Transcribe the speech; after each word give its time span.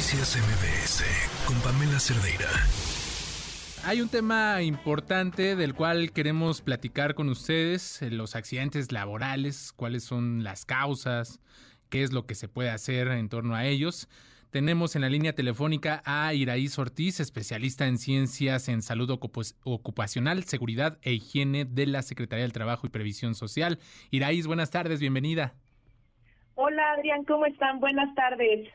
Noticias 0.00 0.38
MBS 0.38 1.04
con 1.44 1.60
Pamela. 1.60 1.98
Hay 3.84 4.00
un 4.00 4.08
tema 4.08 4.62
importante 4.62 5.56
del 5.56 5.74
cual 5.74 6.12
queremos 6.12 6.62
platicar 6.62 7.14
con 7.14 7.28
ustedes, 7.28 8.00
eh, 8.00 8.10
los 8.10 8.34
accidentes 8.34 8.92
laborales, 8.92 9.74
cuáles 9.76 10.04
son 10.04 10.42
las 10.42 10.64
causas, 10.64 11.40
qué 11.90 12.02
es 12.02 12.14
lo 12.14 12.24
que 12.24 12.34
se 12.34 12.48
puede 12.48 12.70
hacer 12.70 13.08
en 13.08 13.28
torno 13.28 13.54
a 13.54 13.66
ellos. 13.66 14.08
Tenemos 14.48 14.96
en 14.96 15.02
la 15.02 15.10
línea 15.10 15.34
telefónica 15.34 16.02
a 16.06 16.32
Iraíz 16.32 16.78
Ortiz, 16.78 17.20
especialista 17.20 17.86
en 17.86 17.98
ciencias 17.98 18.70
en 18.70 18.80
salud 18.80 19.10
ocupacional, 19.10 20.44
seguridad 20.44 20.96
e 21.02 21.12
higiene 21.12 21.66
de 21.66 21.86
la 21.86 22.00
Secretaría 22.00 22.44
del 22.44 22.54
Trabajo 22.54 22.86
y 22.86 22.90
Previsión 22.90 23.34
Social. 23.34 23.78
Iraíz, 24.10 24.46
buenas 24.46 24.70
tardes, 24.70 24.98
bienvenida. 24.98 25.56
Hola 26.62 26.92
Adrián, 26.92 27.24
¿cómo 27.24 27.46
están? 27.46 27.80
Buenas 27.80 28.14
tardes. 28.14 28.68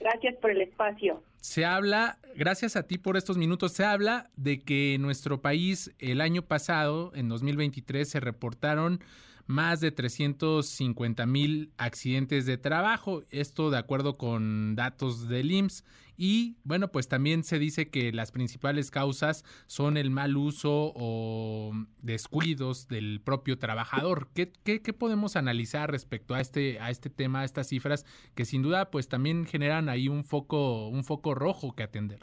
Gracias 0.00 0.36
por 0.36 0.52
el 0.52 0.62
espacio. 0.62 1.22
Se 1.42 1.66
habla, 1.66 2.16
gracias 2.34 2.76
a 2.76 2.84
ti 2.84 2.96
por 2.96 3.18
estos 3.18 3.36
minutos, 3.36 3.72
se 3.72 3.84
habla 3.84 4.30
de 4.36 4.62
que 4.62 4.94
en 4.94 5.02
nuestro 5.02 5.42
país 5.42 5.94
el 5.98 6.22
año 6.22 6.40
pasado, 6.40 7.12
en 7.14 7.28
2023, 7.28 8.08
se 8.08 8.20
reportaron 8.20 9.00
más 9.46 9.80
de 9.80 9.92
350 9.92 11.26
mil 11.26 11.72
accidentes 11.78 12.46
de 12.46 12.58
trabajo, 12.58 13.22
esto 13.30 13.70
de 13.70 13.78
acuerdo 13.78 14.14
con 14.14 14.74
datos 14.74 15.28
del 15.28 15.50
IMSS. 15.50 15.84
Y 16.18 16.56
bueno, 16.64 16.88
pues 16.88 17.08
también 17.08 17.44
se 17.44 17.58
dice 17.58 17.90
que 17.90 18.10
las 18.10 18.32
principales 18.32 18.90
causas 18.90 19.44
son 19.66 19.96
el 19.96 20.10
mal 20.10 20.36
uso 20.36 20.92
o 20.94 21.72
descuidos 22.00 22.88
del 22.88 23.20
propio 23.20 23.58
trabajador. 23.58 24.28
¿Qué, 24.34 24.50
qué, 24.64 24.80
qué 24.80 24.92
podemos 24.94 25.36
analizar 25.36 25.90
respecto 25.90 26.34
a 26.34 26.40
este, 26.40 26.80
a 26.80 26.90
este 26.90 27.10
tema, 27.10 27.40
a 27.40 27.44
estas 27.44 27.68
cifras, 27.68 28.06
que 28.34 28.46
sin 28.46 28.62
duda 28.62 28.90
pues 28.90 29.08
también 29.08 29.44
generan 29.44 29.88
ahí 29.90 30.08
un 30.08 30.24
foco, 30.24 30.88
un 30.88 31.04
foco 31.04 31.34
rojo 31.34 31.74
que 31.74 31.82
atender? 31.82 32.20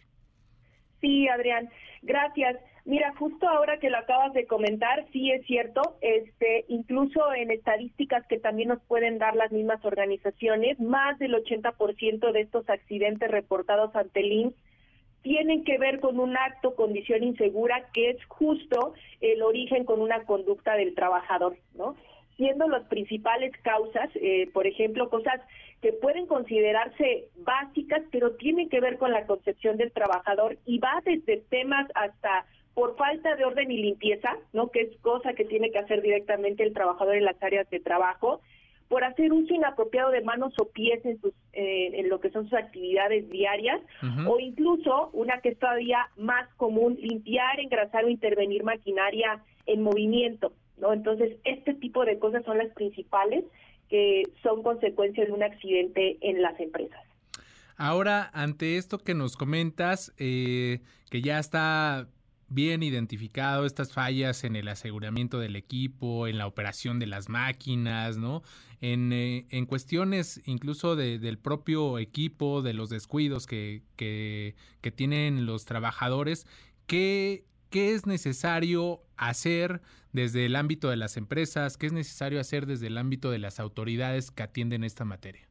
Sí, 0.99 1.27
Adrián, 1.27 1.69
gracias. 2.01 2.57
Mira, 2.85 3.13
justo 3.17 3.47
ahora 3.47 3.79
que 3.79 3.89
lo 3.89 3.97
acabas 3.97 4.33
de 4.33 4.45
comentar, 4.45 5.05
sí 5.13 5.31
es 5.31 5.45
cierto, 5.45 5.81
este, 6.01 6.65
incluso 6.67 7.33
en 7.33 7.49
estadísticas 7.49 8.27
que 8.27 8.39
también 8.39 8.69
nos 8.69 8.81
pueden 8.83 9.19
dar 9.19 9.37
las 9.37 9.53
mismas 9.53 9.83
organizaciones, 9.85 10.79
más 10.81 11.17
del 11.17 11.33
80% 11.33 12.31
de 12.33 12.41
estos 12.41 12.69
accidentes 12.69 13.31
reportados 13.31 13.95
ante 13.95 14.19
el 14.19 14.31
IMSS 14.33 14.55
tienen 15.23 15.63
que 15.63 15.77
ver 15.77 15.99
con 16.01 16.19
un 16.19 16.37
acto, 16.37 16.75
condición 16.75 17.23
insegura, 17.23 17.87
que 17.93 18.11
es 18.11 18.25
justo 18.27 18.93
el 19.21 19.41
origen 19.41 19.85
con 19.85 20.01
una 20.01 20.23
conducta 20.25 20.75
del 20.75 20.93
trabajador, 20.93 21.57
¿no? 21.75 21.95
Siendo 22.35 22.67
las 22.67 22.83
principales 22.87 23.53
causas, 23.61 24.09
eh, 24.15 24.49
por 24.53 24.67
ejemplo, 24.67 25.09
cosas 25.09 25.39
que 25.81 25.93
pueden 25.93 26.27
considerarse 26.27 27.29
básicas, 27.37 28.01
pero 28.11 28.33
tienen 28.35 28.69
que 28.69 28.81
ver 28.81 28.97
con 28.97 29.11
la 29.11 29.25
concepción 29.25 29.77
del 29.77 29.93
trabajador 29.93 30.57
y 30.65 30.79
va 30.79 31.01
desde 31.05 31.37
temas 31.49 31.87
hasta 31.95 32.45
por 32.73 32.95
falta 32.95 33.35
de 33.35 33.45
orden 33.45 33.71
y 33.71 33.77
limpieza, 33.77 34.37
¿no? 34.51 34.69
Que 34.69 34.81
es 34.81 34.97
cosa 35.01 35.33
que 35.33 35.45
tiene 35.45 35.71
que 35.71 35.79
hacer 35.79 36.01
directamente 36.01 36.63
el 36.63 36.73
trabajador 36.73 37.15
en 37.15 37.25
las 37.25 37.41
áreas 37.41 37.69
de 37.69 37.79
trabajo, 37.79 38.41
por 38.87 39.03
hacer 39.03 39.31
uso 39.31 39.53
inapropiado 39.53 40.11
de 40.11 40.21
manos 40.21 40.53
o 40.59 40.69
pies 40.69 41.03
en 41.05 41.19
sus 41.21 41.33
eh, 41.53 41.91
en 41.93 42.09
lo 42.09 42.19
que 42.19 42.29
son 42.29 42.43
sus 42.45 42.53
actividades 42.53 43.29
diarias 43.29 43.81
o 44.27 44.39
incluso 44.39 45.09
una 45.13 45.39
que 45.41 45.49
es 45.49 45.59
todavía 45.59 46.09
más 46.17 46.47
común 46.57 46.97
limpiar, 46.99 47.59
engrasar 47.59 48.05
o 48.05 48.09
intervenir 48.09 48.63
maquinaria 48.63 49.41
en 49.65 49.81
movimiento, 49.81 50.53
¿no? 50.77 50.93
Entonces, 50.93 51.37
este 51.43 51.73
tipo 51.73 52.05
de 52.05 52.19
cosas 52.19 52.43
son 52.45 52.57
las 52.57 52.71
principales 52.73 53.45
que 53.89 54.23
son 54.41 54.63
consecuencias 54.63 55.27
de 55.27 55.33
un 55.33 55.43
accidente 55.43 56.17
en 56.21 56.41
las 56.41 56.59
empresas. 56.59 57.01
Ahora, 57.77 58.29
ante 58.33 58.77
esto 58.77 58.97
que 58.99 59.13
nos 59.13 59.35
comentas, 59.37 60.13
eh, 60.17 60.79
que 61.09 61.21
ya 61.21 61.39
está 61.39 62.07
bien 62.53 62.83
identificado 62.83 63.65
estas 63.65 63.93
fallas 63.93 64.43
en 64.43 64.55
el 64.55 64.67
aseguramiento 64.67 65.39
del 65.39 65.55
equipo, 65.55 66.27
en 66.27 66.37
la 66.37 66.47
operación 66.47 66.99
de 66.99 67.07
las 67.07 67.29
máquinas, 67.29 68.17
¿no? 68.17 68.43
En, 68.81 69.13
eh, 69.13 69.45
en 69.49 69.65
cuestiones 69.65 70.41
incluso 70.45 70.95
de, 70.95 71.19
del 71.19 71.37
propio 71.37 71.99
equipo, 71.99 72.61
de 72.61 72.73
los 72.73 72.89
descuidos 72.89 73.47
que, 73.47 73.83
que, 73.95 74.55
que 74.81 74.91
tienen 74.91 75.45
los 75.45 75.65
trabajadores, 75.65 76.45
¿qué, 76.85 77.45
¿qué 77.69 77.93
es 77.93 78.05
necesario 78.05 79.01
hacer 79.17 79.81
desde 80.11 80.45
el 80.45 80.55
ámbito 80.55 80.89
de 80.89 80.97
las 80.97 81.17
empresas? 81.17 81.77
¿Qué 81.77 81.87
es 81.87 81.93
necesario 81.93 82.39
hacer 82.39 82.65
desde 82.65 82.87
el 82.87 82.97
ámbito 82.97 83.31
de 83.31 83.39
las 83.39 83.59
autoridades 83.59 84.31
que 84.31 84.43
atienden 84.43 84.83
esta 84.83 85.05
materia? 85.05 85.47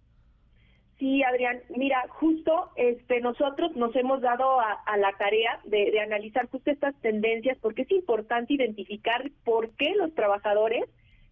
Sí, 1.03 1.21
Adrián, 1.25 1.61
mira, 1.77 2.07
justo 2.11 2.71
este, 2.77 3.21
nosotros 3.21 3.75
nos 3.75 3.93
hemos 3.97 4.21
dado 4.21 4.61
a, 4.61 4.97
la 4.99 5.11
tarea 5.19 5.59
de, 5.65 5.99
analizar 5.99 6.49
justo 6.49 6.71
estas 6.71 6.95
tendencias 7.01 7.59
porque 7.61 7.83
es 7.83 7.91
importante 7.91 8.55
identificar 8.55 9.29
por 9.43 9.71
qué 9.71 9.97
los 9.97 10.15
trabajadores, 10.15 10.85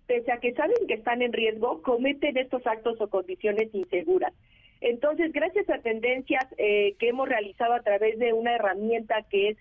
pese 0.09 0.32
a 0.32 0.38
que 0.38 0.54
saben 0.54 0.75
que 0.88 0.94
están 0.94 1.22
en 1.22 1.32
riesgo, 1.32 1.82
cometen 1.82 2.36
estos 2.36 2.66
actos 2.66 3.00
o 3.00 3.06
condiciones 3.10 3.72
inseguras. 3.72 4.32
Entonces, 4.80 5.32
gracias 5.32 5.70
a 5.70 5.78
tendencias 5.78 6.44
eh, 6.59 6.97
que 6.98 7.10
hemos 7.10 7.28
realizado 7.28 7.75
a 7.75 7.82
través 7.82 8.19
de 8.19 8.32
una 8.32 8.56
herramienta 8.56 9.22
que 9.30 9.50
es 9.50 9.56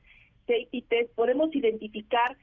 Safety 0.47 0.81
Test, 0.89 1.13
podemos 1.13 1.55
identificar 1.55 2.35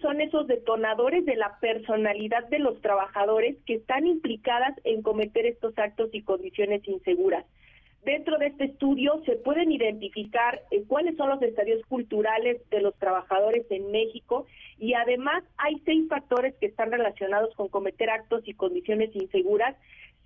son 0.00 0.20
esos 0.20 0.46
detonadores 0.46 1.24
de 1.24 1.36
la 1.36 1.58
personalidad 1.60 2.48
de 2.48 2.58
los 2.58 2.80
trabajadores 2.80 3.56
que 3.66 3.74
están 3.74 4.06
implicadas 4.06 4.74
en 4.84 5.02
cometer 5.02 5.46
estos 5.46 5.76
actos 5.78 6.10
y 6.12 6.22
condiciones 6.22 6.86
inseguras. 6.86 7.44
Dentro 8.04 8.38
de 8.38 8.46
este 8.46 8.64
estudio 8.64 9.22
se 9.26 9.36
pueden 9.36 9.70
identificar 9.72 10.62
eh, 10.70 10.84
cuáles 10.86 11.16
son 11.16 11.28
los 11.28 11.42
estadios 11.42 11.84
culturales 11.86 12.62
de 12.70 12.80
los 12.80 12.94
trabajadores 12.94 13.66
en 13.70 13.90
México 13.90 14.46
y 14.78 14.94
además 14.94 15.44
hay 15.58 15.80
seis 15.84 16.08
factores 16.08 16.54
que 16.56 16.66
están 16.66 16.90
relacionados 16.90 17.54
con 17.54 17.68
cometer 17.68 18.08
actos 18.08 18.42
y 18.46 18.54
condiciones 18.54 19.14
inseguras, 19.14 19.76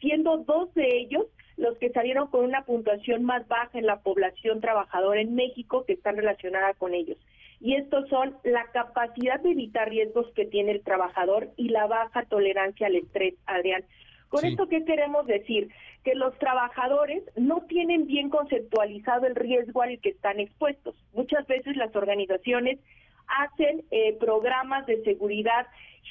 siendo 0.01 0.37
dos 0.39 0.73
de 0.75 0.99
ellos 0.99 1.27
los 1.57 1.77
que 1.79 1.91
salieron 1.91 2.29
con 2.29 2.45
una 2.45 2.63
puntuación 2.65 3.25
más 3.25 3.47
baja 3.49 3.77
en 3.77 3.87
la 3.87 4.01
población 4.01 4.61
trabajadora 4.61 5.21
en 5.21 5.35
México 5.35 5.85
que 5.85 5.95
están 5.95 6.17
relacionada 6.17 6.75
con 6.75 6.95
ellos 6.95 7.19
y 7.61 7.75
estos 7.75 8.09
son 8.09 8.37
la 8.45 8.65
capacidad 8.73 9.41
de 9.41 9.53
evitar 9.53 9.89
riesgos 9.89 10.27
que 10.35 10.45
tiene 10.45 10.73
el 10.73 10.83
trabajador 10.83 11.51
y 11.57 11.69
la 11.69 11.87
baja 11.87 12.25
tolerancia 12.25 12.87
al 12.87 12.97
estrés, 12.97 13.35
Adrián. 13.47 13.85
Con 14.29 14.45
esto, 14.45 14.69
¿qué 14.69 14.85
queremos 14.85 15.27
decir? 15.27 15.69
Que 16.03 16.17
los 16.17 16.37
trabajadores 16.39 17.23
no 17.37 17.63
tienen 17.69 18.07
bien 18.07 18.31
conceptualizado 18.31 19.27
el 19.27 19.37
riesgo 19.37 19.83
al 19.83 20.01
que 20.01 20.09
están 20.09 20.41
expuestos. 20.41 20.97
Muchas 21.13 21.47
veces 21.47 21.77
las 21.77 21.95
organizaciones 21.95 22.81
hacen 23.27 23.85
eh, 23.91 24.17
programas 24.19 24.87
de 24.87 25.03
seguridad 25.03 25.67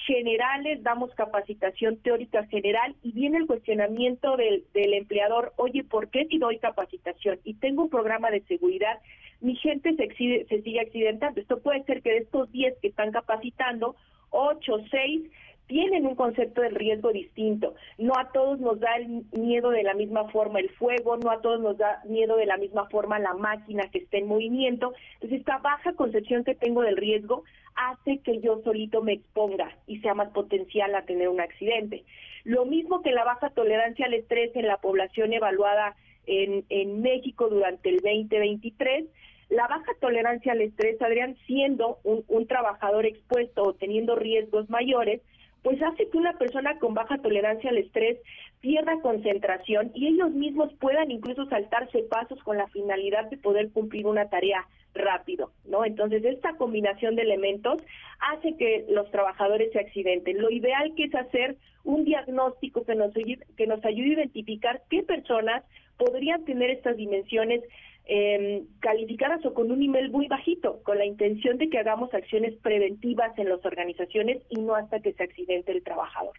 generales, 0.06 0.82
damos 0.84 1.14
capacitación 1.16 1.98
teórica 1.98 2.46
general 2.48 2.96
y 3.04 3.12
viene 3.12 3.38
el 3.38 3.48
cuestionamiento 3.48 4.36
del, 4.38 4.66
del 4.74 4.94
empleador, 4.94 5.54
oye, 5.56 5.84
¿por 5.84 6.10
qué 6.10 6.26
si 6.26 6.40
doy 6.40 6.58
capacitación 6.60 7.40
y 7.44 7.54
tengo 7.56 7.84
un 7.84 7.90
programa 7.90 8.32
de 8.32 8.42
seguridad? 8.42 9.00
Mi 9.40 9.56
gente 9.56 9.96
se, 9.96 10.46
se 10.46 10.62
sigue 10.62 10.80
accidentando. 10.80 11.40
Esto 11.40 11.60
puede 11.60 11.84
ser 11.84 12.02
que 12.02 12.12
de 12.12 12.18
estos 12.20 12.52
10 12.52 12.78
que 12.82 12.88
están 12.88 13.12
capacitando, 13.12 13.96
8, 14.32 14.78
6 14.90 15.32
tienen 15.68 16.06
un 16.06 16.16
concepto 16.16 16.62
del 16.62 16.76
riesgo 16.76 17.12
distinto. 17.12 17.76
No 17.98 18.14
a 18.18 18.32
todos 18.32 18.60
nos 18.60 18.80
da 18.80 18.96
el 18.98 19.24
miedo 19.32 19.70
de 19.72 19.84
la 19.84 19.94
misma 19.94 20.30
forma 20.30 20.60
el 20.60 20.70
fuego, 20.72 21.18
no 21.18 21.32
a 21.32 21.42
todos 21.42 21.62
nos 21.62 21.78
da 21.78 22.02
miedo 22.06 22.36
de 22.36 22.46
la 22.46 22.58
misma 22.58 22.88
forma 22.90 23.20
la 23.20 23.34
máquina 23.34 23.90
que 23.92 24.00
esté 24.00 24.20
en 24.20 24.28
movimiento. 24.28 24.94
Entonces, 25.16 25.40
esta 25.40 25.58
baja 25.60 25.94
concepción 25.94 26.44
que 26.44 26.56
tengo 26.56 26.82
del 26.82 26.98
riesgo 26.98 27.44
hace 27.76 28.20
que 28.20 28.40
yo 28.40 28.62
solito 28.64 29.02
me 29.02 29.14
exponga 29.14 29.76
y 29.88 30.00
sea 30.00 30.14
más 30.14 30.30
potencial 30.30 30.94
a 30.96 31.06
tener 31.06 31.30
un 31.30 31.42
accidente. 31.42 32.04
Lo 32.44 32.66
mismo 32.66 33.02
que 33.02 33.12
la 33.12 33.24
baja 33.24 33.50
tolerancia 33.50 34.06
al 34.06 34.14
estrés 34.14 34.56
en 34.56 34.68
la 34.68 34.78
población 34.78 35.34
evaluada 35.34 35.96
en, 36.26 37.02
México 37.02 37.50
durante 37.50 37.90
el 37.90 37.98
2023 37.98 39.06
la 39.50 39.68
baja 39.68 39.92
tolerancia 40.00 40.54
al 40.54 40.62
estrés, 40.62 41.00
Adrián, 41.02 41.36
siendo 41.46 42.00
un, 42.04 42.48
trabajador 42.48 43.06
expuesto 43.06 43.62
o 43.62 43.74
teniendo 43.74 44.16
riesgos 44.16 44.68
mayores, 44.70 45.22
pues 45.64 45.82
hace 45.82 46.10
que 46.10 46.18
una 46.18 46.34
persona 46.38 46.78
con 46.78 46.94
baja 46.94 47.18
tolerancia 47.18 47.70
al 47.70 47.78
estrés 47.78 48.20
pierda 48.60 49.00
concentración 49.02 49.92
y 49.96 50.08
ellos 50.08 50.32
mismos 50.32 50.74
puedan 50.80 51.10
incluso 51.10 51.46
saltarse 51.48 52.04
pasos 52.04 52.42
con 52.44 52.58
la 52.58 52.68
finalidad 52.68 53.30
de 53.30 53.38
poder 53.38 53.72
cumplir 53.72 54.06
una 54.06 54.30
tarea 54.30 54.68
rápido, 54.94 55.52
¿no? 55.66 55.86
Entonces, 55.86 56.24
esta 56.24 56.56
combinación 56.56 57.16
de 57.16 57.24
elementos 57.24 57.82
hace 58.20 58.56
que 58.58 58.86
los 58.90 59.10
trabajadores 59.12 59.72
se 59.72 59.80
accidenten. 59.80 60.42
Lo 60.42 60.50
ideal 60.50 60.94
que 60.96 61.06
es 61.06 61.16
hacer 61.16 61.58
un 61.84 62.06
diagnóstico 62.06 62.86
que 62.86 62.96
nos, 62.96 63.14
que 63.14 63.68
nos 63.68 63.84
ayude 63.84 64.10
a 64.10 64.14
identificar 64.14 64.82
qué 64.90 65.04
personas 65.04 65.64
podrían 65.98 66.44
tener 66.46 66.70
estas 66.70 66.98
dimensiones 66.98 67.64
eh, 68.06 68.64
calificadas 68.82 69.46
o 69.46 69.54
con 69.54 69.72
un 69.72 69.80
nivel 69.80 70.12
muy 70.12 70.28
bajito, 70.28 70.82
con 70.84 70.98
la 70.98 71.06
intención 71.06 71.58
de 71.58 71.70
que 71.70 71.80
hagamos 71.80 72.14
acciones 72.14 72.54
preventivas 72.62 73.38
en 73.38 73.48
las 73.50 73.64
organizaciones 73.66 74.42
y 74.50 74.60
no 74.60 74.76
hasta 74.76 75.00
que 75.00 75.14
se 75.14 75.24
accidente 75.24 75.72
el 75.72 75.84
trabajador. 75.84 76.34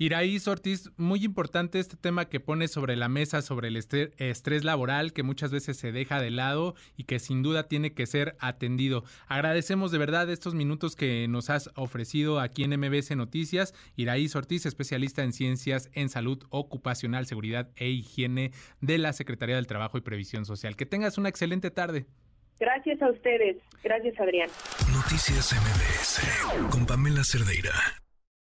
Iraíz 0.00 0.46
Ortiz, 0.46 0.92
muy 0.96 1.24
importante 1.24 1.80
este 1.80 1.96
tema 1.96 2.28
que 2.28 2.38
pone 2.38 2.68
sobre 2.68 2.94
la 2.94 3.08
mesa 3.08 3.42
sobre 3.42 3.66
el 3.66 3.76
estrés 3.76 4.62
laboral 4.62 5.12
que 5.12 5.24
muchas 5.24 5.50
veces 5.50 5.76
se 5.76 5.90
deja 5.90 6.20
de 6.20 6.30
lado 6.30 6.76
y 6.96 7.02
que 7.02 7.18
sin 7.18 7.42
duda 7.42 7.66
tiene 7.66 7.94
que 7.98 8.06
ser 8.06 8.36
atendido. 8.38 9.02
Agradecemos 9.26 9.90
de 9.90 9.98
verdad 9.98 10.30
estos 10.30 10.54
minutos 10.54 10.94
que 10.94 11.26
nos 11.26 11.50
has 11.50 11.68
ofrecido 11.74 12.38
aquí 12.38 12.62
en 12.62 12.78
MBS 12.78 13.16
Noticias. 13.16 13.74
Iraíz 13.96 14.36
Ortiz, 14.36 14.66
especialista 14.66 15.24
en 15.24 15.32
ciencias 15.32 15.90
en 15.94 16.08
salud 16.08 16.44
ocupacional, 16.50 17.26
seguridad 17.26 17.70
e 17.74 17.88
higiene 17.88 18.52
de 18.80 18.98
la 18.98 19.12
Secretaría 19.12 19.56
del 19.56 19.66
Trabajo 19.66 19.98
y 19.98 20.02
Previsión 20.02 20.44
Social. 20.44 20.76
Que 20.76 20.86
tengas 20.86 21.18
una 21.18 21.28
excelente 21.28 21.72
tarde. 21.72 22.06
Gracias 22.60 23.02
a 23.02 23.10
ustedes. 23.10 23.56
Gracias, 23.82 24.18
Adrián. 24.20 24.48
Noticias 24.92 25.52
MBS 25.52 26.70
con 26.70 26.86
Pamela 26.86 27.24
Cerdeira. 27.24 27.72